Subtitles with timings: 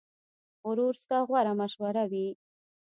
[0.69, 2.27] ورور ستا غوره مشوره وي.